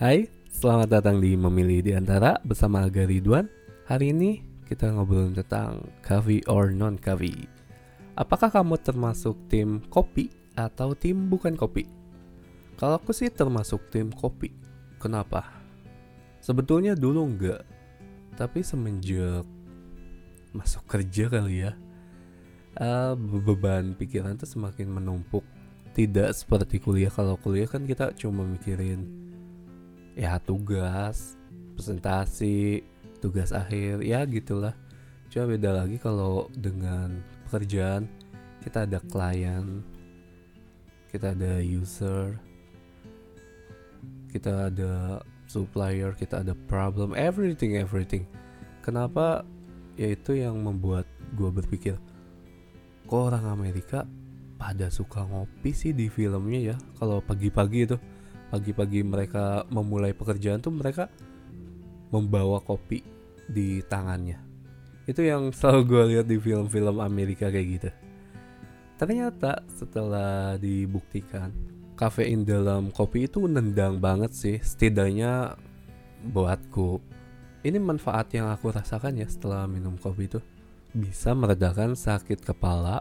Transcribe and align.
Hai, 0.00 0.32
selamat 0.48 0.96
datang 0.96 1.20
di 1.20 1.36
Memilih 1.36 1.84
di 1.84 1.92
Antara 1.92 2.40
bersama 2.40 2.88
Aga 2.88 3.04
Ridwan. 3.04 3.44
Hari 3.84 4.16
ini 4.16 4.40
kita 4.64 4.88
ngobrolin 4.96 5.36
tentang 5.36 5.92
coffee 6.00 6.40
or 6.48 6.72
non 6.72 6.96
coffee. 6.96 7.44
Apakah 8.16 8.48
kamu 8.48 8.80
termasuk 8.80 9.36
tim 9.52 9.84
kopi 9.92 10.32
atau 10.56 10.96
tim 10.96 11.28
bukan 11.28 11.52
kopi? 11.52 11.84
Kalau 12.80 12.96
aku 12.96 13.12
sih 13.12 13.28
termasuk 13.28 13.92
tim 13.92 14.08
kopi. 14.08 14.48
Kenapa? 14.96 15.44
Sebetulnya 16.40 16.96
dulu 16.96 17.20
enggak. 17.20 17.60
Tapi 18.40 18.64
semenjak 18.64 19.44
masuk 20.56 20.80
kerja 20.88 21.28
kali 21.28 21.68
ya. 21.68 21.76
Uh, 22.80 23.12
beban 23.20 23.92
pikiran 24.00 24.40
tuh 24.40 24.48
semakin 24.48 24.96
menumpuk 24.96 25.44
tidak 25.92 26.32
seperti 26.32 26.80
kuliah 26.80 27.12
kalau 27.12 27.36
kuliah 27.36 27.68
kan 27.68 27.84
kita 27.84 28.16
cuma 28.16 28.48
mikirin 28.48 29.19
ya 30.18 30.38
tugas 30.42 31.38
presentasi 31.74 32.84
tugas 33.20 33.52
akhir 33.52 34.00
ya 34.04 34.24
gitulah. 34.24 34.74
Cuma 35.30 35.46
beda 35.46 35.84
lagi 35.84 35.96
kalau 36.00 36.50
dengan 36.56 37.22
pekerjaan 37.46 38.10
kita 38.60 38.84
ada 38.84 38.98
klien 39.08 39.80
kita 41.10 41.32
ada 41.34 41.62
user 41.62 42.38
kita 44.30 44.70
ada 44.70 45.22
supplier 45.50 46.14
kita 46.14 46.42
ada 46.42 46.54
problem 46.66 47.14
everything 47.14 47.78
everything. 47.78 48.26
Kenapa 48.82 49.46
yaitu 50.00 50.40
yang 50.40 50.58
membuat 50.62 51.04
gue 51.36 51.50
berpikir 51.52 51.94
kok 53.06 53.20
orang 53.34 53.42
Amerika 53.50 54.06
pada 54.60 54.86
suka 54.92 55.24
ngopi 55.26 55.72
sih 55.74 55.90
di 55.90 56.06
filmnya 56.06 56.74
ya? 56.74 56.76
Kalau 56.98 57.18
pagi-pagi 57.22 57.86
itu 57.86 57.96
pagi-pagi 58.50 59.06
mereka 59.06 59.64
memulai 59.70 60.10
pekerjaan 60.12 60.58
tuh 60.58 60.74
mereka 60.74 61.06
membawa 62.10 62.58
kopi 62.58 63.00
di 63.46 63.80
tangannya. 63.86 64.38
Itu 65.06 65.22
yang 65.22 65.54
selalu 65.54 65.80
gue 65.86 66.02
lihat 66.14 66.26
di 66.26 66.36
film-film 66.38 66.98
Amerika 66.98 67.48
kayak 67.48 67.68
gitu. 67.78 67.90
Ternyata 69.00 69.64
setelah 69.72 70.60
dibuktikan 70.60 71.48
kafein 71.96 72.44
dalam 72.44 72.92
kopi 72.92 73.24
itu 73.24 73.46
nendang 73.48 73.96
banget 73.96 74.34
sih 74.36 74.56
setidaknya 74.60 75.56
buatku. 76.28 77.00
Ini 77.64 77.76
manfaat 77.80 78.32
yang 78.36 78.52
aku 78.52 78.72
rasakan 78.72 79.20
ya 79.20 79.28
setelah 79.28 79.64
minum 79.64 79.96
kopi 79.96 80.28
itu. 80.28 80.40
Bisa 80.92 81.32
meredakan 81.32 81.96
sakit 81.96 82.44
kepala 82.44 83.00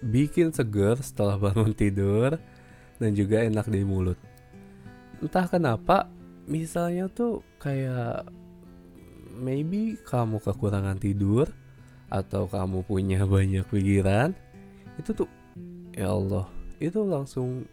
bikin 0.00 0.54
seger 0.54 0.96
setelah 1.02 1.36
bangun 1.50 1.74
tidur 1.74 2.38
dan 3.02 3.10
juga 3.16 3.42
enak 3.42 3.66
di 3.68 3.82
mulut. 3.82 4.29
Entah 5.20 5.46
kenapa, 5.46 6.08
misalnya 6.48 7.06
tuh 7.12 7.44
kayak 7.60 8.28
maybe 9.36 10.00
kamu 10.08 10.40
kekurangan 10.40 10.96
tidur 10.96 11.48
atau 12.08 12.48
kamu 12.48 12.82
punya 12.84 13.22
banyak 13.36 13.64
pikiran, 13.68 14.32
itu 14.96 15.12
tuh 15.12 15.28
ya 15.92 16.12
Allah, 16.12 16.48
itu 16.80 17.04
langsung 17.04 17.68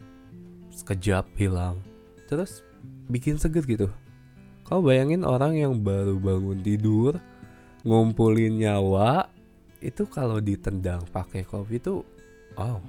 sekejap 0.72 1.28
hilang. 1.40 1.80
Terus 2.28 2.62
bikin 3.08 3.40
seger 3.40 3.64
gitu. 3.64 3.88
Kau 4.68 4.84
bayangin 4.84 5.24
orang 5.24 5.56
yang 5.56 5.80
baru 5.80 6.20
bangun 6.20 6.60
tidur, 6.60 7.16
ngumpulin 7.88 8.60
nyawa, 8.60 9.32
itu 9.78 10.02
kalau 10.10 10.42
ditendang 10.42 11.06
pakai 11.14 11.46
kopi 11.46 11.78
tuh 11.78 12.02
oh 12.58 12.82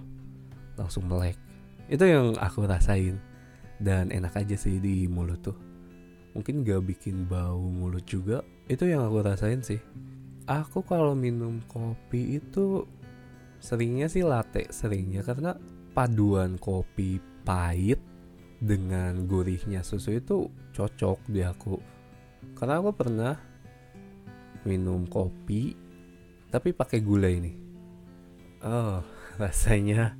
langsung 0.73 1.05
melek 1.05 1.37
itu 1.89 2.01
yang 2.05 2.33
aku 2.41 2.65
rasain 2.65 3.17
dan 3.79 4.11
enak 4.11 4.35
aja 4.35 4.55
sih 4.59 4.77
di 4.77 5.07
mulut 5.07 5.39
tuh. 5.39 5.57
Mungkin 6.35 6.61
gak 6.67 6.85
bikin 6.85 7.25
bau 7.25 7.63
mulut 7.63 8.05
juga. 8.05 8.45
Itu 8.69 8.85
yang 8.85 9.07
aku 9.07 9.25
rasain 9.25 9.63
sih. 9.65 9.79
Aku 10.45 10.85
kalau 10.85 11.17
minum 11.17 11.63
kopi 11.65 12.37
itu 12.37 12.85
seringnya 13.63 14.11
sih 14.11 14.21
latte 14.21 14.69
seringnya. 14.69 15.25
Karena 15.25 15.55
paduan 15.95 16.59
kopi 16.61 17.17
pahit 17.47 17.97
dengan 18.59 19.25
gurihnya 19.25 19.81
susu 19.81 20.19
itu 20.19 20.51
cocok 20.75 21.19
di 21.31 21.41
aku. 21.41 21.79
Karena 22.53 22.83
aku 22.83 22.91
pernah 22.93 23.35
minum 24.67 25.07
kopi 25.07 25.73
tapi 26.51 26.75
pakai 26.75 26.99
gula 26.99 27.31
ini. 27.31 27.55
Oh 28.59 28.99
rasanya 29.41 30.19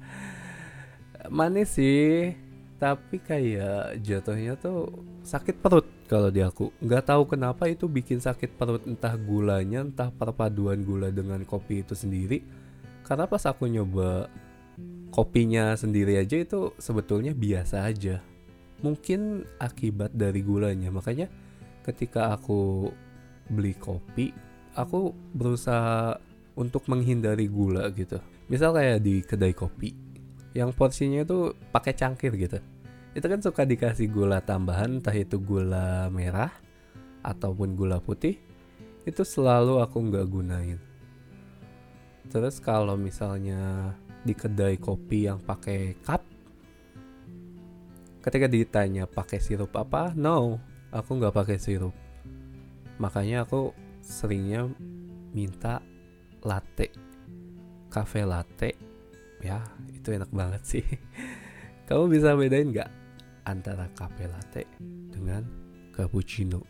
manis 1.28 1.76
sih 1.76 2.32
tapi 2.80 3.20
kayak 3.20 4.00
jatuhnya 4.00 4.56
tuh 4.56 4.88
sakit 5.28 5.60
perut 5.60 5.84
kalau 6.08 6.32
di 6.32 6.40
aku. 6.40 6.72
Nggak 6.80 7.12
tahu 7.12 7.28
kenapa 7.28 7.68
itu 7.68 7.92
bikin 7.92 8.24
sakit 8.24 8.56
perut 8.56 8.88
entah 8.88 9.20
gulanya 9.20 9.84
entah 9.84 10.08
perpaduan 10.10 10.80
gula 10.88 11.12
dengan 11.12 11.44
kopi 11.44 11.84
itu 11.84 11.92
sendiri. 11.92 12.40
Karena 13.04 13.28
pas 13.28 13.44
aku 13.44 13.68
nyoba 13.68 14.32
kopinya 15.12 15.76
sendiri 15.76 16.16
aja 16.24 16.40
itu 16.40 16.72
sebetulnya 16.80 17.36
biasa 17.36 17.84
aja. 17.84 18.24
Mungkin 18.80 19.44
akibat 19.60 20.16
dari 20.16 20.40
gulanya. 20.40 20.88
Makanya 20.88 21.28
ketika 21.84 22.32
aku 22.32 22.88
beli 23.52 23.76
kopi 23.76 24.32
aku 24.72 25.12
berusaha 25.36 26.16
untuk 26.56 26.88
menghindari 26.88 27.52
gula 27.52 27.92
gitu. 27.92 28.24
Misal 28.48 28.72
kayak 28.72 29.04
di 29.04 29.20
kedai 29.20 29.52
kopi 29.52 30.09
yang 30.60 30.76
porsinya 30.76 31.24
itu 31.24 31.56
pakai 31.72 31.96
cangkir 31.96 32.36
gitu. 32.36 32.60
Itu 33.16 33.26
kan 33.32 33.40
suka 33.40 33.64
dikasih 33.64 34.12
gula 34.12 34.44
tambahan 34.44 35.00
entah 35.00 35.16
itu 35.16 35.40
gula 35.40 36.12
merah 36.12 36.52
ataupun 37.24 37.80
gula 37.80 38.04
putih 38.04 38.36
itu 39.08 39.24
selalu 39.24 39.80
aku 39.80 39.98
nggak 40.12 40.28
gunain. 40.28 40.80
Terus 42.28 42.60
kalau 42.60 43.00
misalnya 43.00 43.96
di 44.28 44.36
kedai 44.36 44.76
kopi 44.76 45.32
yang 45.32 45.40
pakai 45.40 45.96
cup 46.04 46.28
ketika 48.20 48.52
ditanya 48.52 49.08
pakai 49.08 49.40
sirup 49.40 49.72
apa 49.80 50.12
no 50.12 50.60
aku 50.92 51.24
nggak 51.24 51.34
pakai 51.34 51.58
sirup. 51.58 51.96
Makanya 53.00 53.48
aku 53.48 53.72
seringnya 54.04 54.68
minta 55.32 55.80
latte 56.44 56.92
cafe 57.90 58.28
latte 58.28 58.89
ya 59.40 59.64
itu 59.92 60.16
enak 60.16 60.32
banget 60.32 60.62
sih. 60.64 60.86
Kamu 61.88 62.12
bisa 62.12 62.38
bedain 62.38 62.70
nggak 62.70 62.92
antara 63.48 63.90
cafe 63.98 64.30
latte 64.30 64.64
dengan 65.10 65.42
cappuccino? 65.96 66.62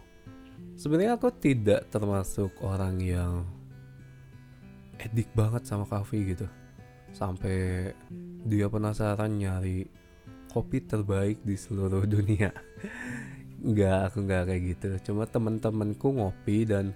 Sebenarnya 0.80 1.20
aku 1.20 1.28
tidak 1.36 1.92
termasuk 1.92 2.56
orang 2.64 3.04
yang 3.04 3.44
edik 5.00 5.28
banget 5.36 5.68
sama 5.68 5.84
kafe 5.84 6.24
gitu. 6.36 6.48
Sampai 7.12 7.92
dia 8.48 8.72
penasaran 8.72 9.36
nyari 9.36 9.88
kopi 10.52 10.80
terbaik 10.84 11.44
di 11.44 11.60
seluruh 11.60 12.08
dunia. 12.16 12.56
Nggak 13.60 14.00
aku 14.08 14.18
nggak 14.24 14.44
kayak 14.48 14.62
gitu. 14.72 14.88
Cuma 15.12 15.28
teman-temanku 15.28 16.16
ngopi 16.16 16.64
dan 16.64 16.96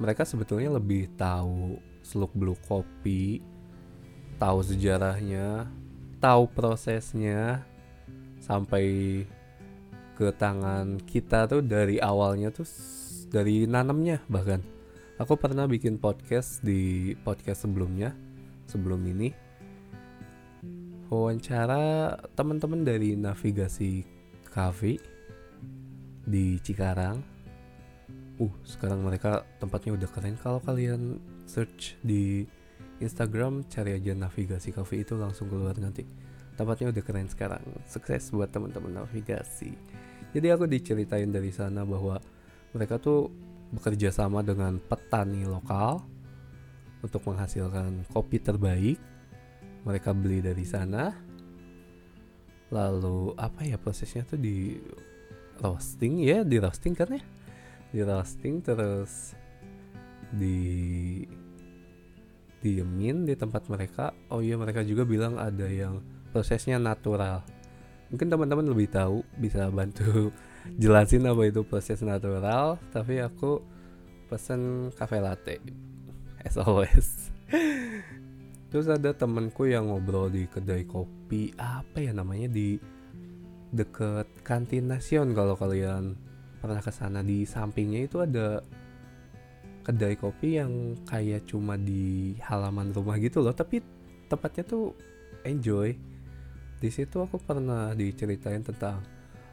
mereka 0.00 0.24
sebetulnya 0.24 0.74
lebih 0.74 1.12
tahu 1.14 1.76
seluk 2.00 2.32
beluk 2.32 2.58
kopi 2.64 3.44
tahu 4.40 4.64
sejarahnya, 4.64 5.68
tahu 6.16 6.48
prosesnya 6.48 7.60
sampai 8.40 8.84
ke 10.16 10.32
tangan 10.32 10.96
kita 11.04 11.44
tuh 11.44 11.60
dari 11.60 12.00
awalnya 12.00 12.48
tuh 12.48 12.64
dari 13.28 13.68
nanamnya 13.68 14.24
bahkan. 14.32 14.64
Aku 15.20 15.36
pernah 15.36 15.68
bikin 15.68 16.00
podcast 16.00 16.64
di 16.64 17.12
podcast 17.20 17.68
sebelumnya, 17.68 18.16
sebelum 18.64 19.04
ini. 19.04 19.28
Wawancara 21.12 22.16
teman-teman 22.32 22.80
dari 22.80 23.20
navigasi 23.20 24.08
cafe 24.48 24.96
di 26.24 26.56
Cikarang. 26.64 27.20
Uh, 28.40 28.54
sekarang 28.64 29.04
mereka 29.04 29.44
tempatnya 29.60 30.00
udah 30.00 30.08
keren 30.08 30.40
kalau 30.40 30.64
kalian 30.64 31.20
search 31.44 32.00
di 32.00 32.48
Instagram 33.00 33.64
cari 33.66 33.96
aja 33.96 34.12
navigasi 34.12 34.76
coffee 34.76 35.02
itu 35.02 35.16
langsung 35.16 35.48
keluar 35.48 35.72
nanti. 35.80 36.04
Tempatnya 36.54 36.92
udah 36.92 37.02
keren 37.02 37.28
sekarang. 37.32 37.64
Sukses 37.88 38.28
buat 38.28 38.52
teman-teman 38.52 39.00
navigasi. 39.00 39.72
Jadi 40.36 40.46
aku 40.52 40.68
diceritain 40.68 41.32
dari 41.32 41.48
sana 41.48 41.88
bahwa 41.88 42.20
mereka 42.76 43.00
tuh 43.00 43.32
bekerja 43.72 44.12
sama 44.12 44.44
dengan 44.44 44.76
petani 44.76 45.48
lokal 45.48 46.04
untuk 47.00 47.24
menghasilkan 47.24 48.04
kopi 48.12 48.36
terbaik. 48.36 49.00
Mereka 49.88 50.12
beli 50.12 50.44
dari 50.44 50.68
sana. 50.68 51.16
Lalu 52.68 53.34
apa 53.40 53.64
ya 53.64 53.80
prosesnya 53.80 54.28
tuh 54.28 54.36
di 54.36 54.76
roasting 55.64 56.20
ya 56.20 56.44
di 56.44 56.60
roasting 56.60 56.92
kan 56.92 57.16
ya? 57.16 57.22
Di 57.90 58.00
roasting 58.04 58.60
terus 58.60 59.32
di 60.30 60.60
diemin 62.60 63.24
di 63.24 63.34
tempat 63.36 63.66
mereka 63.72 64.12
oh 64.28 64.44
iya 64.44 64.56
mereka 64.60 64.84
juga 64.84 65.08
bilang 65.08 65.40
ada 65.40 65.66
yang 65.66 66.04
prosesnya 66.30 66.78
natural. 66.78 67.42
Mungkin 68.10 68.26
teman-teman 68.26 68.66
lebih 68.70 68.90
tahu 68.90 69.22
bisa 69.38 69.70
bantu 69.70 70.30
jelasin 70.82 71.26
apa 71.26 71.42
itu 71.48 71.64
proses 71.66 72.04
natural 72.04 72.76
tapi 72.94 73.18
aku 73.22 73.62
pesen 74.30 74.94
cafe 74.94 75.18
latte 75.18 75.58
as 76.46 76.56
always. 76.60 77.32
Terus 78.70 78.86
ada 78.86 79.10
temenku 79.10 79.66
yang 79.66 79.90
ngobrol 79.90 80.30
di 80.30 80.46
kedai 80.46 80.86
kopi 80.86 81.50
apa 81.58 81.98
ya 81.98 82.14
namanya 82.14 82.46
di 82.46 82.78
deket 83.70 84.26
kantin 84.46 84.90
nasion 84.90 85.34
kalau 85.34 85.58
kalian 85.58 86.14
pernah 86.62 86.78
ke 86.78 86.94
sana. 86.94 87.26
Di 87.26 87.42
sampingnya 87.42 88.06
itu 88.06 88.22
ada 88.22 88.62
kedai 89.80 90.14
kopi 90.16 90.60
yang 90.60 90.96
kayak 91.08 91.48
cuma 91.48 91.74
di 91.80 92.36
halaman 92.44 92.92
rumah 92.92 93.16
gitu 93.16 93.40
loh 93.40 93.52
tapi 93.56 93.80
tempatnya 94.30 94.64
tuh 94.64 94.94
enjoy. 95.44 95.96
Di 96.80 96.88
situ 96.88 97.20
aku 97.20 97.36
pernah 97.36 97.92
diceritain 97.92 98.64
tentang 98.64 99.04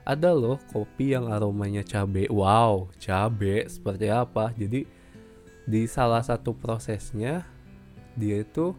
ada 0.07 0.31
loh 0.31 0.55
kopi 0.71 1.11
yang 1.11 1.27
aromanya 1.27 1.83
cabe. 1.83 2.31
Wow 2.31 2.87
cabe 2.95 3.67
seperti 3.67 4.07
apa? 4.07 4.55
Jadi 4.55 4.87
di 5.67 5.81
salah 5.83 6.23
satu 6.23 6.55
prosesnya 6.55 7.43
dia 8.15 8.39
itu 8.39 8.71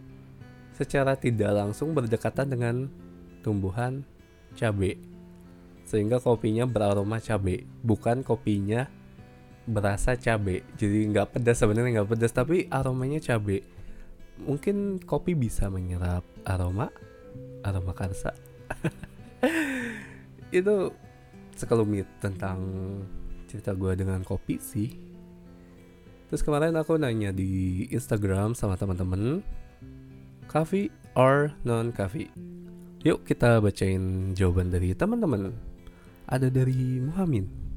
secara 0.73 1.19
tidak 1.19 1.53
langsung 1.53 1.93
berdekatan 1.93 2.49
dengan 2.49 2.77
tumbuhan 3.45 4.01
cabe. 4.57 4.97
Sehingga 5.85 6.21
kopinya 6.21 6.65
beraroma 6.65 7.21
cabe 7.21 7.69
bukan 7.85 8.25
kopinya 8.25 8.89
berasa 9.69 10.17
cabe. 10.17 10.65
Jadi 10.81 11.13
nggak 11.13 11.37
pedas 11.37 11.61
sebenarnya 11.61 12.01
nggak 12.01 12.11
pedas 12.17 12.33
tapi 12.33 12.65
aromanya 12.73 13.21
cabe. 13.21 13.61
Mungkin 14.41 15.05
kopi 15.05 15.37
bisa 15.37 15.69
menyerap 15.69 16.25
aroma 16.49 16.89
aroma 17.63 17.93
karsa. 17.93 18.33
Itu 20.59 20.97
sekelumit 21.53 22.09
tentang 22.25 22.59
cerita 23.47 23.77
gue 23.77 23.93
dengan 23.93 24.25
kopi 24.25 24.57
sih. 24.57 24.97
Terus 26.29 26.45
kemarin 26.45 26.77
aku 26.77 26.97
nanya 26.97 27.33
di 27.33 27.85
Instagram 27.93 28.53
sama 28.53 28.77
teman-teman 28.77 29.41
coffee 30.49 30.89
or 31.17 31.53
non 31.65 31.93
coffee 31.93 32.29
yuk 33.07 33.23
kita 33.23 33.63
bacain 33.63 34.35
jawaban 34.35 34.69
dari 34.75 34.93
teman-teman. 34.93 35.55
Ada 36.29 36.53
dari 36.53 37.01
Muhammad 37.01 37.68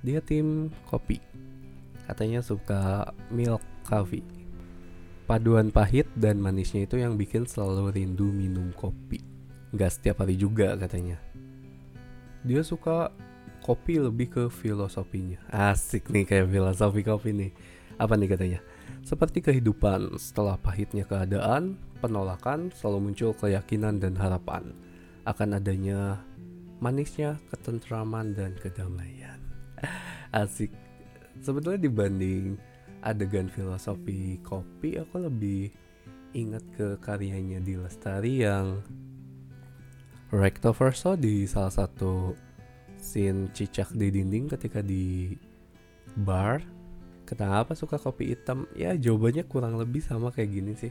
dia 0.00 0.20
tim 0.24 0.72
kopi. 0.88 1.20
Katanya 2.08 2.40
suka 2.42 3.12
milk 3.30 3.62
coffee. 3.86 4.24
Paduan 5.30 5.70
pahit 5.70 6.10
dan 6.18 6.42
manisnya 6.42 6.82
itu 6.82 6.98
yang 6.98 7.14
bikin 7.14 7.46
selalu 7.46 7.94
rindu 7.94 8.26
minum 8.34 8.74
kopi. 8.74 9.22
Gak 9.70 9.94
setiap 9.94 10.26
hari 10.26 10.34
juga 10.34 10.74
katanya. 10.74 11.22
Dia 12.42 12.66
suka 12.66 13.14
kopi 13.62 14.02
lebih 14.02 14.26
ke 14.32 14.42
filosofinya. 14.50 15.38
Asik 15.52 16.10
nih 16.10 16.26
kayak 16.26 16.50
filosofi 16.50 17.06
kopi 17.06 17.30
nih. 17.30 17.52
Apa 18.00 18.16
nih 18.16 18.32
katanya? 18.32 18.60
Seperti 19.04 19.44
kehidupan, 19.44 20.18
setelah 20.18 20.56
pahitnya 20.58 21.04
keadaan, 21.06 21.76
penolakan 22.00 22.72
selalu 22.72 23.12
muncul 23.12 23.30
keyakinan 23.36 24.00
dan 24.00 24.16
harapan 24.16 24.72
akan 25.28 25.60
adanya 25.60 26.24
manisnya 26.80 27.36
ketentraman 27.52 28.32
dan 28.32 28.56
kedamaian. 28.56 29.19
asik. 30.42 30.72
Sebetulnya 31.40 31.80
dibanding 31.80 32.58
adegan 33.00 33.48
filosofi 33.48 34.36
kopi 34.44 35.00
aku 35.00 35.24
lebih 35.24 35.72
ingat 36.36 36.62
ke 36.76 37.00
karyanya 37.00 37.58
di 37.64 37.74
Lestari 37.74 38.44
yang 38.44 38.84
recto 40.30 40.70
verso 40.70 41.18
di 41.18 41.42
salah 41.48 41.72
satu 41.72 42.36
scene 43.00 43.50
cicak 43.50 43.90
di 43.96 44.12
dinding 44.12 44.46
ketika 44.52 44.84
di 44.84 45.34
bar. 46.14 46.62
Kenapa 47.26 47.78
suka 47.78 47.94
kopi 47.94 48.34
hitam? 48.34 48.66
Ya 48.74 48.94
jawabannya 48.98 49.46
kurang 49.46 49.78
lebih 49.78 50.02
sama 50.02 50.34
kayak 50.34 50.50
gini 50.50 50.74
sih. 50.74 50.90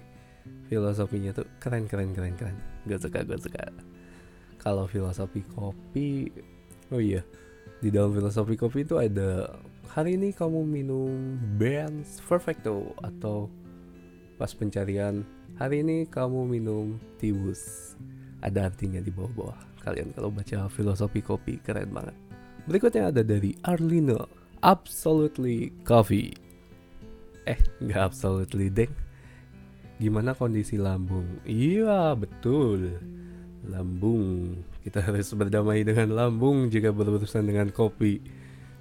Filosofinya 0.72 1.36
tuh 1.36 1.44
keren 1.60 1.84
keren 1.86 2.16
keren 2.16 2.36
keren. 2.40 2.56
Gak 2.88 3.04
suka 3.04 3.28
gue 3.28 3.36
suka. 3.36 3.68
Kalau 4.56 4.88
filosofi 4.88 5.44
kopi 5.44 6.32
oh 6.96 7.04
iya 7.04 7.22
di 7.80 7.90
dalam 7.94 8.12
filosofi 8.12 8.58
kopi 8.58 8.84
itu 8.84 8.98
ada 8.98 9.54
hari 9.90 10.18
ini 10.18 10.34
kamu 10.34 10.66
minum 10.66 11.38
Benz 11.56 12.20
Perfecto 12.26 12.94
atau 13.02 13.50
pas 14.38 14.52
pencarian 14.52 15.26
hari 15.60 15.84
ini 15.84 16.08
kamu 16.08 16.48
minum 16.48 16.98
Tibus. 17.20 17.94
Ada 18.40 18.72
artinya 18.72 19.04
di 19.04 19.12
bawah-bawah. 19.12 19.60
Kalian 19.84 20.16
kalau 20.16 20.32
baca 20.32 20.72
filosofi 20.72 21.20
kopi 21.20 21.60
keren 21.60 21.92
banget. 21.92 22.16
Berikutnya 22.68 23.12
ada 23.12 23.24
dari 23.26 23.56
Arlino 23.68 24.28
Absolutely 24.64 25.72
Coffee. 25.84 26.36
Eh 27.48 27.60
nggak 27.84 28.14
absolutely 28.14 28.68
deng. 28.68 28.92
Gimana 30.00 30.32
kondisi 30.32 30.80
lambung? 30.80 31.44
Iya 31.44 32.16
betul. 32.16 32.96
Lambung 33.68 34.56
kita 34.90 35.06
harus 35.14 35.30
berdamai 35.38 35.86
dengan 35.86 36.10
lambung 36.18 36.66
jika 36.74 36.90
berurusan 36.90 37.46
dengan 37.46 37.70
kopi. 37.70 38.18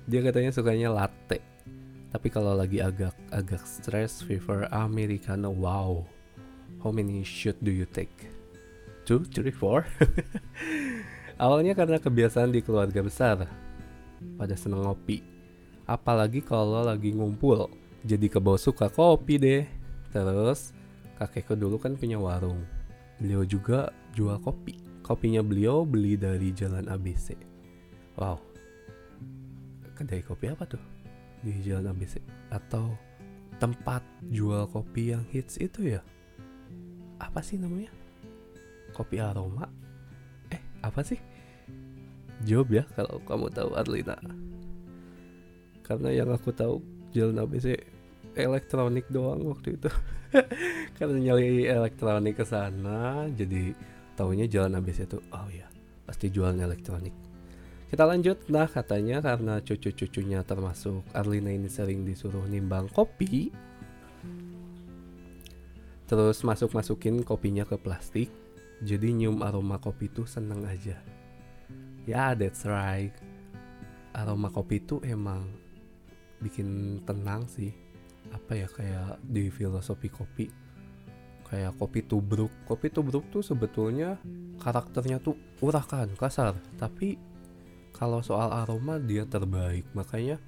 Dia 0.08 0.24
katanya 0.24 0.56
sukanya 0.56 0.88
latte. 0.88 1.44
Tapi 2.08 2.32
kalau 2.32 2.56
lagi 2.56 2.80
agak 2.80 3.12
agak 3.28 3.60
stress 3.68 4.24
fever 4.24 4.64
americano 4.72 5.52
wow. 5.52 6.00
How 6.80 6.88
many 6.88 7.20
shot 7.20 7.60
do 7.60 7.68
you 7.68 7.84
take? 7.84 8.32
Two 9.04 9.28
three 9.28 9.52
four? 9.52 9.84
Awalnya 11.44 11.76
karena 11.76 12.00
kebiasaan 12.00 12.56
di 12.56 12.64
keluarga 12.64 13.04
besar. 13.04 13.44
Pada 14.40 14.56
seneng 14.56 14.88
ngopi. 14.88 15.20
Apalagi 15.84 16.40
kalau 16.40 16.88
lagi 16.88 17.12
ngumpul. 17.12 17.68
Jadi 18.00 18.32
kebawa 18.32 18.56
suka 18.56 18.88
kopi 18.88 19.36
deh. 19.36 19.62
Terus 20.08 20.72
kakekku 21.20 21.52
dulu 21.52 21.76
kan 21.76 22.00
punya 22.00 22.16
warung. 22.16 22.64
Beliau 23.20 23.44
juga 23.44 23.92
jual 24.16 24.40
kopi 24.40 24.87
kopinya 25.08 25.40
beliau 25.40 25.88
beli 25.88 26.20
dari 26.20 26.52
Jalan 26.52 26.84
ABC. 26.84 27.32
Wow. 28.20 28.36
Kedai 29.96 30.20
kopi 30.20 30.52
apa 30.52 30.68
tuh? 30.68 30.84
Di 31.40 31.64
Jalan 31.64 31.96
ABC 31.96 32.20
atau 32.52 32.92
tempat 33.56 34.04
jual 34.28 34.68
kopi 34.68 35.16
yang 35.16 35.24
hits 35.32 35.56
itu 35.56 35.96
ya? 35.96 36.04
Apa 37.16 37.40
sih 37.40 37.56
namanya? 37.56 37.88
Kopi 38.92 39.16
aroma? 39.16 39.64
Eh, 40.52 40.60
apa 40.84 41.00
sih? 41.00 41.16
Jawab 42.44 42.68
ya 42.68 42.84
kalau 42.92 43.16
kamu 43.24 43.48
tahu 43.48 43.70
Arlina. 43.80 44.20
Karena 45.88 46.12
yang 46.12 46.28
aku 46.28 46.52
tahu 46.52 46.84
Jalan 47.16 47.48
ABC 47.48 47.80
elektronik 48.36 49.08
doang 49.08 49.40
waktu 49.56 49.80
itu. 49.80 49.88
Karena 51.00 51.16
nyali 51.16 51.64
elektronik 51.64 52.36
ke 52.36 52.44
sana 52.44 53.24
jadi 53.32 53.72
Taunya 54.18 54.50
jalan 54.50 54.74
habis 54.74 54.98
itu, 54.98 55.22
oh 55.30 55.46
ya, 55.46 55.70
pasti 56.02 56.26
jualan 56.26 56.58
elektronik. 56.58 57.14
Kita 57.86 58.02
lanjut, 58.02 58.50
nah 58.50 58.66
katanya 58.66 59.22
karena 59.22 59.62
cucu-cucunya 59.62 60.42
termasuk 60.42 61.06
Arlina 61.14 61.54
ini 61.54 61.70
sering 61.70 62.02
disuruh 62.02 62.42
nimbang 62.50 62.90
kopi, 62.90 63.54
terus 66.10 66.42
masuk-masukin 66.42 67.22
kopinya 67.22 67.62
ke 67.62 67.78
plastik, 67.78 68.26
jadi 68.82 69.06
nyium 69.14 69.38
aroma 69.46 69.78
kopi 69.78 70.10
itu 70.10 70.26
seneng 70.26 70.66
aja. 70.66 70.98
Ya, 72.10 72.10
yeah, 72.10 72.30
that's 72.34 72.66
right. 72.66 73.14
Aroma 74.18 74.50
kopi 74.50 74.82
itu 74.82 74.98
emang 75.06 75.46
bikin 76.42 77.00
tenang 77.06 77.46
sih. 77.46 77.70
Apa 78.34 78.58
ya 78.58 78.66
kayak 78.66 79.22
di 79.24 79.46
filosofi 79.48 80.10
kopi 80.10 80.67
kayak 81.48 81.72
kopi 81.80 82.04
tubruk. 82.04 82.52
Kopi 82.68 82.92
tubruk 82.92 83.24
tuh 83.32 83.42
sebetulnya 83.42 84.20
karakternya 84.60 85.18
tuh 85.20 85.36
urakan 85.64 86.14
kasar. 86.14 86.54
Tapi 86.76 87.18
kalau 87.96 88.22
soal 88.22 88.52
aroma 88.52 88.98
dia 89.00 89.24
terbaik. 89.24 89.88
Makanya 89.96 90.38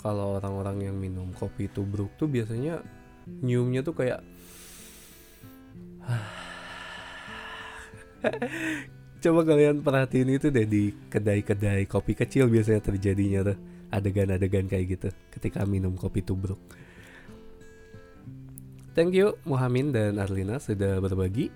kalau 0.00 0.40
orang-orang 0.40 0.88
yang 0.90 0.96
minum 0.96 1.28
kopi 1.36 1.68
tubruk 1.68 2.08
tuh 2.16 2.28
biasanya 2.28 2.80
nyiumnya 3.44 3.84
tuh 3.84 3.94
kayak 3.94 4.24
coba 9.22 9.44
kalian 9.44 9.84
perhatiin 9.84 10.40
itu 10.40 10.48
deh 10.48 10.64
di 10.64 10.96
kedai-kedai 11.12 11.84
kopi 11.84 12.16
kecil 12.16 12.48
biasanya 12.48 12.80
terjadinya 12.80 13.52
tuh 13.52 13.60
adegan-adegan 13.92 14.64
kayak 14.70 14.86
gitu 14.96 15.08
ketika 15.28 15.68
minum 15.68 15.92
kopi 16.00 16.24
tubruk 16.24 16.56
Thank 18.92 19.14
you 19.14 19.38
Muhammad 19.46 19.94
dan 19.94 20.18
Arlina 20.18 20.58
sudah 20.58 20.98
berbagi. 20.98 21.50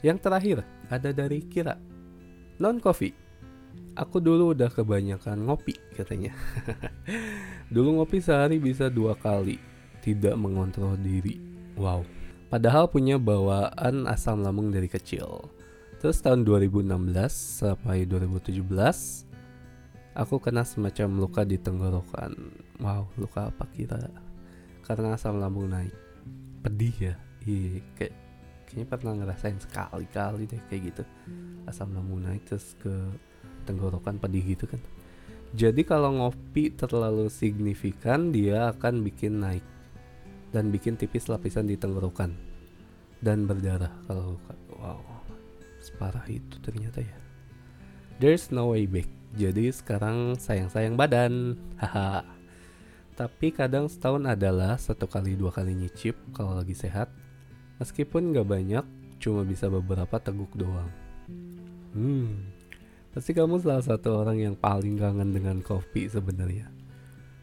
Yang 0.00 0.18
terakhir 0.24 0.58
ada 0.88 1.10
dari 1.12 1.44
Kira. 1.44 1.76
Non 2.62 2.80
coffee. 2.80 3.12
Aku 3.98 4.22
dulu 4.22 4.54
udah 4.54 4.70
kebanyakan 4.70 5.44
ngopi 5.44 5.74
katanya. 5.98 6.32
dulu 7.74 7.98
ngopi 8.00 8.22
sehari 8.22 8.62
bisa 8.62 8.88
dua 8.88 9.18
kali. 9.18 9.58
Tidak 10.00 10.38
mengontrol 10.38 10.94
diri. 10.96 11.36
Wow. 11.74 12.06
Padahal 12.48 12.88
punya 12.88 13.20
bawaan 13.20 14.08
asam 14.08 14.40
lambung 14.40 14.72
dari 14.72 14.88
kecil. 14.88 15.50
Terus 15.98 16.22
tahun 16.22 16.46
2016 16.46 16.94
sampai 17.58 18.06
2017 18.06 19.28
aku 20.18 20.42
kena 20.42 20.66
semacam 20.66 21.22
luka 21.22 21.46
di 21.46 21.54
tenggorokan 21.62 22.34
wow 22.82 23.06
luka 23.14 23.54
apa 23.54 23.70
kira 23.70 24.02
karena 24.82 25.14
asam 25.14 25.38
lambung 25.38 25.70
naik 25.70 25.94
pedih 26.62 26.94
ya? 27.12 27.14
Iya 27.46 27.80
kayak 27.96 28.14
kayaknya 28.68 28.86
pernah 28.86 29.12
ngerasain 29.16 29.58
sekali-kali 29.62 30.44
deh 30.44 30.62
kayak 30.68 30.82
gitu. 30.92 31.02
Asam 31.64 31.96
lambung 31.96 32.24
naik 32.24 32.44
terus 32.44 32.76
ke 32.80 32.92
tenggorokan 33.64 34.20
pedih 34.20 34.56
gitu 34.56 34.68
kan. 34.68 34.80
Jadi 35.56 35.80
kalau 35.84 36.12
ngopi 36.12 36.76
terlalu 36.76 37.32
signifikan 37.32 38.28
dia 38.28 38.68
akan 38.68 39.00
bikin 39.00 39.40
naik 39.40 39.64
dan 40.52 40.68
bikin 40.68 41.00
tipis 41.00 41.28
lapisan 41.28 41.64
di 41.64 41.80
tenggorokan 41.80 42.36
dan 43.24 43.48
berdarah 43.48 43.92
kalau 44.04 44.36
wow 44.76 45.00
separah 45.80 46.24
itu 46.28 46.60
ternyata 46.60 47.00
ya. 47.00 47.16
There's 48.18 48.50
no 48.52 48.74
way 48.74 48.84
back. 48.84 49.08
Jadi 49.38 49.70
sekarang 49.70 50.36
sayang-sayang 50.36 50.98
badan. 50.98 51.54
Haha. 51.78 52.37
Tapi 53.18 53.50
kadang 53.50 53.90
setahun 53.90 54.22
adalah 54.30 54.78
satu 54.78 55.10
kali 55.10 55.34
dua 55.34 55.50
kali 55.50 55.74
nyicip 55.74 56.14
kalau 56.30 56.54
lagi 56.54 56.70
sehat. 56.70 57.10
Meskipun 57.82 58.30
nggak 58.30 58.46
banyak, 58.46 58.84
cuma 59.18 59.42
bisa 59.42 59.66
beberapa 59.66 60.22
teguk 60.22 60.54
doang. 60.54 60.86
Hmm, 61.98 62.46
pasti 63.10 63.34
kamu 63.34 63.58
salah 63.58 63.82
satu 63.82 64.22
orang 64.22 64.38
yang 64.38 64.54
paling 64.54 65.02
kangen 65.02 65.34
dengan 65.34 65.58
kopi 65.66 66.06
sebenarnya. 66.06 66.70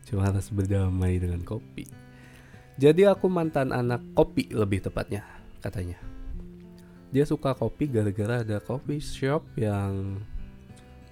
Cuma 0.07 0.31
harus 0.31 0.47
berdamai 0.47 1.19
dengan 1.19 1.43
kopi. 1.43 1.91
Jadi 2.79 3.03
aku 3.03 3.27
mantan 3.27 3.75
anak 3.75 3.99
kopi 4.15 4.47
lebih 4.55 4.79
tepatnya, 4.79 5.27
katanya. 5.59 5.99
Dia 7.11 7.27
suka 7.27 7.51
kopi 7.51 7.91
gara-gara 7.91 8.47
ada 8.47 8.63
coffee 8.63 9.03
shop 9.03 9.43
yang 9.59 10.23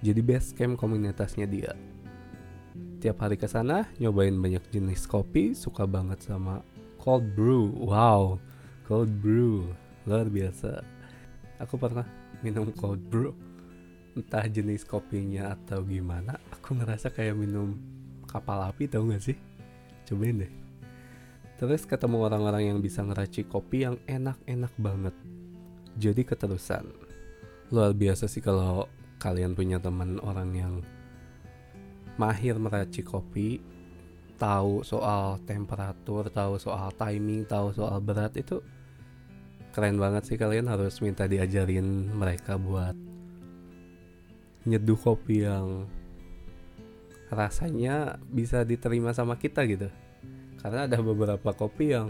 jadi 0.00 0.24
base 0.24 0.56
camp 0.56 0.80
komunitasnya 0.80 1.44
dia. 1.44 1.76
Tiap 2.74 3.22
hari 3.22 3.38
ke 3.38 3.46
sana 3.46 3.86
nyobain 4.02 4.34
banyak 4.34 4.66
jenis 4.74 5.06
kopi, 5.06 5.54
suka 5.54 5.86
banget 5.86 6.24
sama 6.26 6.64
cold 6.98 7.22
brew. 7.38 7.70
Wow, 7.86 8.42
cold 8.88 9.10
brew 9.22 9.70
luar 10.04 10.28
biasa. 10.28 10.84
Aku 11.60 11.78
pernah 11.80 12.04
minum 12.42 12.68
cold 12.74 13.00
brew. 13.08 13.32
Entah 14.14 14.46
jenis 14.46 14.86
kopinya 14.86 15.58
atau 15.58 15.82
gimana, 15.82 16.38
aku 16.54 16.78
ngerasa 16.78 17.10
kayak 17.10 17.34
minum 17.34 17.74
kapal 18.30 18.62
api 18.62 18.86
tau 18.86 19.02
gak 19.10 19.26
sih? 19.26 19.34
Cobain 20.06 20.38
deh. 20.38 20.52
Terus 21.58 21.82
ketemu 21.82 22.22
orang-orang 22.22 22.70
yang 22.70 22.78
bisa 22.78 23.02
ngeracik 23.02 23.50
kopi 23.50 23.82
yang 23.86 23.98
enak-enak 24.06 24.70
banget. 24.78 25.14
Jadi 25.98 26.22
keterusan. 26.22 26.94
Luar 27.74 27.90
biasa 27.90 28.30
sih 28.30 28.38
kalau 28.38 28.86
kalian 29.18 29.58
punya 29.58 29.82
teman 29.82 30.22
orang 30.22 30.50
yang 30.54 30.74
mahir 32.20 32.58
meracik 32.58 33.10
kopi 33.10 33.58
tahu 34.38 34.82
soal 34.82 35.38
temperatur 35.46 36.30
tahu 36.30 36.58
soal 36.58 36.90
timing 36.94 37.46
tahu 37.46 37.70
soal 37.74 37.98
berat 38.02 38.34
itu 38.38 38.62
keren 39.74 39.98
banget 39.98 40.22
sih 40.30 40.38
kalian 40.38 40.70
harus 40.70 41.02
minta 41.02 41.26
diajarin 41.26 42.10
mereka 42.14 42.54
buat 42.54 42.94
nyeduh 44.64 44.96
kopi 44.96 45.44
yang 45.44 45.90
rasanya 47.34 48.16
bisa 48.30 48.62
diterima 48.62 49.12
sama 49.12 49.36
kita 49.36 49.66
gitu. 49.68 49.90
Karena 50.62 50.88
ada 50.88 50.98
beberapa 51.04 51.52
kopi 51.52 51.92
yang 51.92 52.08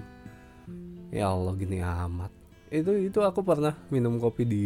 ya 1.11 1.35
Allah 1.35 1.57
gini 1.59 1.83
amat. 1.83 2.31
Itu 2.71 2.95
itu 2.95 3.19
aku 3.25 3.43
pernah 3.43 3.75
minum 3.91 4.21
kopi 4.23 4.45
di 4.47 4.65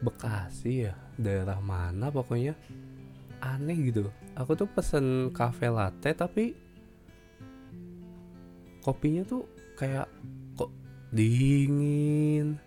Bekasi 0.00 0.88
ya 0.88 0.96
daerah 1.20 1.60
mana 1.60 2.08
pokoknya 2.08 2.56
aneh 3.40 3.76
gitu. 3.92 4.08
Aku 4.36 4.54
tuh 4.54 4.68
pesen 4.70 5.34
cafe 5.34 5.68
latte 5.68 6.12
tapi 6.14 6.54
kopinya 8.84 9.24
tuh 9.24 9.44
kayak 9.76 10.08
kok 10.56 10.70
dingin. 11.12 12.60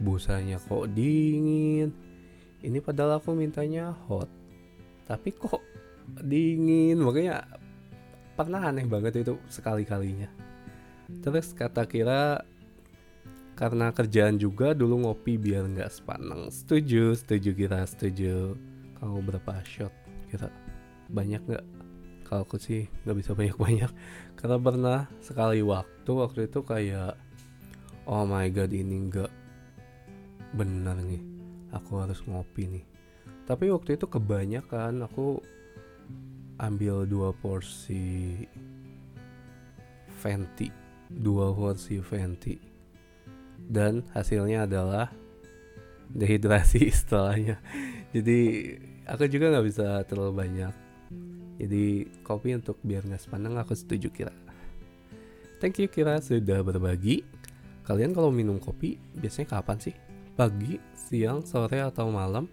Busanya 0.00 0.60
kok 0.60 0.88
dingin. 0.92 1.92
Ini 2.64 2.78
padahal 2.80 3.20
aku 3.20 3.36
mintanya 3.36 3.92
hot 4.08 4.28
tapi 5.04 5.32
kok 5.32 5.60
dingin. 6.24 7.00
Makanya 7.00 7.44
pernah 8.38 8.68
aneh 8.68 8.88
banget 8.88 9.20
itu 9.24 9.36
sekali 9.48 9.86
kalinya 9.86 10.54
terus 11.20 11.52
kata 11.52 11.84
kira 11.84 12.42
karena 13.54 13.94
kerjaan 13.94 14.34
juga 14.40 14.74
dulu 14.74 15.06
ngopi 15.06 15.38
biar 15.38 15.70
nggak 15.70 15.92
sepaneng. 15.92 16.50
Setuju 16.50 17.14
setuju 17.14 17.50
kira 17.54 17.86
setuju 17.86 18.58
kamu 19.04 19.20
berapa 19.20 19.60
shot. 19.68 19.92
Kira 20.32 20.48
banyak 21.12 21.44
nggak? 21.44 21.64
Kalau 22.24 22.48
aku 22.48 22.56
sih 22.56 22.88
nggak 23.04 23.16
bisa 23.20 23.36
banyak 23.36 23.56
banyak 23.60 23.90
karena 24.40 24.56
pernah 24.56 24.98
sekali 25.20 25.60
waktu 25.60 26.08
waktu 26.08 26.48
itu 26.48 26.64
kayak 26.64 27.20
oh 28.08 28.24
my 28.24 28.48
god 28.48 28.72
ini 28.72 29.12
nggak 29.12 29.32
benar 30.56 30.96
nih. 31.04 31.20
Aku 31.76 32.00
harus 32.00 32.24
ngopi 32.24 32.80
nih. 32.80 32.84
Tapi 33.44 33.68
waktu 33.68 34.00
itu 34.00 34.08
kebanyakan 34.08 35.04
aku 35.04 35.36
ambil 36.56 37.04
dua 37.04 37.36
porsi 37.36 38.40
Fenty 40.24 40.84
dua 41.10 41.52
porsi 41.52 42.00
Fenty. 42.00 42.56
Dan 43.64 44.04
hasilnya 44.12 44.64
adalah 44.68 45.12
dehidrasi 46.10 46.90
setelahnya. 47.04 47.60
Jadi 48.12 48.40
aku 49.04 49.28
juga 49.28 49.52
nggak 49.52 49.66
bisa 49.66 49.86
terlalu 50.08 50.32
banyak. 50.44 50.74
Jadi 51.60 51.84
kopi 52.26 52.56
untuk 52.56 52.82
biar 52.82 53.06
nggak 53.06 53.22
sepaneng 53.22 53.54
aku 53.60 53.76
setuju 53.76 54.10
kira. 54.10 54.34
Thank 55.62 55.80
you 55.80 55.88
kira 55.88 56.18
sudah 56.18 56.60
berbagi. 56.60 57.22
Kalian 57.84 58.16
kalau 58.16 58.32
minum 58.32 58.56
kopi 58.58 58.96
biasanya 59.16 59.60
kapan 59.60 59.78
sih? 59.80 59.94
Pagi 60.34 60.80
siang 60.96 61.46
sore 61.46 61.78
atau 61.78 62.10
malam? 62.10 62.50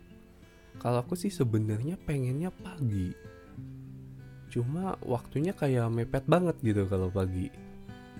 Kalau 0.77 1.01
aku 1.01 1.17
sih 1.17 1.34
sebenarnya 1.34 1.98
pengennya 1.98 2.53
pagi. 2.53 3.10
Cuma 4.51 5.00
waktunya 5.01 5.55
kayak 5.55 5.89
mepet 5.89 6.27
banget 6.27 6.60
gitu 6.62 6.86
kalau 6.86 7.10
pagi. 7.10 7.50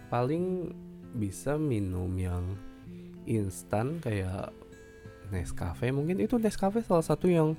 Paling 0.10 0.72
bisa 1.20 1.60
minum 1.60 2.10
yang 2.16 2.56
instan 3.28 4.00
kayak 4.02 4.56
Nescafe. 5.32 5.92
Mungkin 5.96 6.20
itu 6.20 6.36
Nescafe 6.36 6.84
salah 6.84 7.06
satu 7.06 7.32
yang 7.32 7.56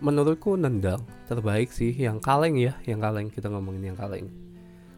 menurutku 0.00 0.56
nendang. 0.56 1.04
Terbaik 1.28 1.70
sih 1.70 1.92
yang 1.92 2.18
kaleng 2.18 2.56
ya 2.56 2.74
yang 2.88 2.98
kaleng. 2.98 3.28
Kita 3.28 3.52
ngomongin 3.52 3.92
yang 3.92 3.98
kaleng. 4.00 4.26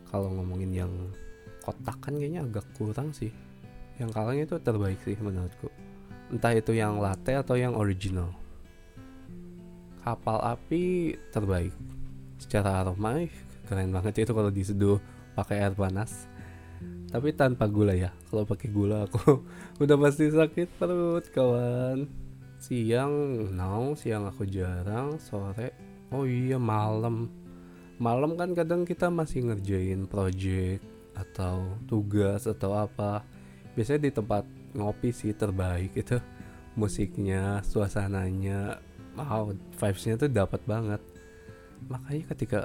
Kalau 0.09 0.31
ngomongin 0.31 0.71
yang 0.73 0.93
kotak 1.61 1.99
kan 2.01 2.17
kayaknya 2.17 2.47
agak 2.47 2.67
kurang 2.79 3.11
sih. 3.11 3.35
Yang 3.99 4.11
kaleng 4.15 4.39
itu 4.41 4.55
terbaik 4.63 4.99
sih 5.03 5.19
menurutku. 5.19 5.69
Entah 6.33 6.55
itu 6.57 6.73
yang 6.73 7.03
latte 7.03 7.37
atau 7.37 7.59
yang 7.59 7.77
original. 7.77 8.33
Kapal 10.01 10.41
api 10.41 11.15
terbaik. 11.35 11.75
Secara 12.41 12.83
aroma 12.83 13.23
keren 13.69 13.95
banget 13.95 14.27
itu 14.27 14.33
kalau 14.35 14.51
diseduh 14.51 14.99
pakai 15.37 15.67
air 15.67 15.75
panas. 15.77 16.27
Tapi 17.13 17.37
tanpa 17.37 17.69
gula 17.69 17.93
ya. 17.93 18.11
Kalau 18.33 18.49
pakai 18.49 18.69
gula 18.73 19.05
aku 19.05 19.45
udah 19.83 19.97
pasti 20.01 20.33
sakit 20.33 20.81
perut 20.81 21.29
kawan 21.31 22.22
siang 22.63 23.11
no 23.51 23.99
siang 23.99 24.31
aku 24.31 24.47
jarang 24.47 25.19
sore 25.19 25.75
oh 26.15 26.23
iya 26.23 26.63
malam. 26.63 27.27
Malam 27.99 28.39
kan 28.39 28.55
kadang 28.55 28.87
kita 28.87 29.11
masih 29.11 29.51
ngerjain 29.51 30.07
project 30.07 30.83
atau 31.19 31.75
tugas 31.91 32.47
atau 32.47 32.79
apa. 32.79 33.27
Biasanya 33.75 34.07
di 34.07 34.11
tempat 34.15 34.45
ngopi 34.79 35.11
sih 35.11 35.35
terbaik 35.35 35.93
itu 35.99 36.23
musiknya 36.79 37.61
suasananya 37.67 38.81
wow 39.19 39.51
vibesnya 39.79 40.15
tuh 40.15 40.31
dapat 40.31 40.63
banget. 40.63 41.03
Makanya 41.91 42.25
ketika 42.31 42.61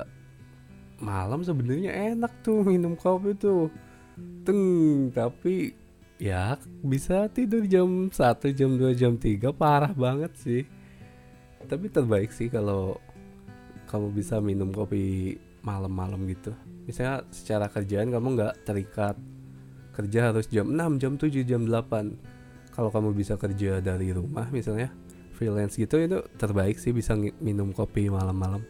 malam 1.01 1.41
sebenarnya 1.41 2.13
enak 2.13 2.33
tuh 2.45 2.61
minum 2.61 2.93
kopi 2.93 3.33
tuh. 3.33 3.73
Teng 4.45 5.09
tapi 5.13 5.86
ya 6.17 6.57
bisa 6.81 7.29
tidur 7.29 7.65
jam 7.69 8.09
1 8.09 8.17
jam 8.57 8.71
2 8.73 8.93
jam 8.97 9.13
3 9.17 9.53
parah 9.53 9.93
banget 9.93 10.33
sih. 10.37 10.63
Tapi 11.67 11.89
terbaik 11.89 12.33
sih 12.33 12.49
kalau 12.49 12.97
kamu 13.87 14.13
bisa 14.13 14.41
minum 14.41 14.73
kopi 14.73 15.37
malam-malam 15.61 16.25
gitu. 16.29 16.53
Misalnya 16.85 17.23
secara 17.29 17.69
kerjaan 17.69 18.09
kamu 18.09 18.27
nggak 18.37 18.53
terikat 18.65 19.15
kerja 19.97 20.29
harus 20.29 20.45
jam 20.53 20.69
6 20.69 21.01
jam 21.01 21.13
7 21.17 21.41
jam 21.41 21.65
8 21.65 22.69
kalau 22.69 22.93
kamu 22.93 23.17
bisa 23.17 23.33
kerja 23.33 23.81
dari 23.81 24.13
rumah 24.13 24.45
misalnya 24.53 24.93
freelance 25.33 25.73
gitu 25.73 25.97
itu 25.97 26.21
terbaik 26.37 26.77
sih 26.77 26.93
bisa 26.93 27.17
minum 27.41 27.73
kopi 27.73 28.09
malam-malam. 28.09 28.61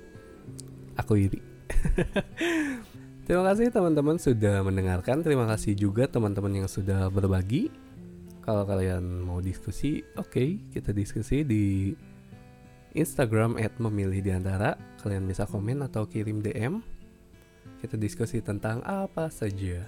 Aku 0.97 1.19
iri 1.19 1.39
Terima 3.27 3.43
kasih 3.43 3.67
teman-teman 3.75 4.15
sudah 4.15 4.63
mendengarkan. 4.63 5.19
Terima 5.19 5.43
kasih 5.51 5.75
juga 5.75 6.07
teman-teman 6.07 6.63
yang 6.63 6.69
sudah 6.71 7.11
berbagi. 7.11 7.67
Kalau 8.39 8.63
kalian 8.63 9.03
mau 9.27 9.43
diskusi, 9.43 9.99
oke, 10.15 10.31
okay, 10.31 10.63
kita 10.71 10.95
diskusi 10.95 11.43
di 11.43 11.91
Instagram 12.95 13.59
at 13.59 13.75
memilih 13.83 14.23
di 14.23 14.31
antara. 14.31 14.79
Kalian 15.03 15.27
bisa 15.27 15.43
komen 15.43 15.83
atau 15.83 16.07
kirim 16.07 16.39
DM. 16.39 16.79
Kita 17.83 17.99
diskusi 17.99 18.39
tentang 18.39 18.79
apa 18.87 19.27
saja. 19.27 19.83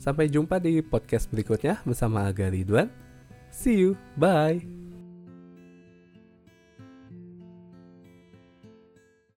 Sampai 0.00 0.32
jumpa 0.32 0.64
di 0.64 0.80
podcast 0.80 1.28
berikutnya 1.28 1.84
bersama 1.84 2.24
Aga 2.24 2.48
Ridwan. 2.48 2.88
See 3.52 3.84
you, 3.84 4.00
bye. 4.16 4.79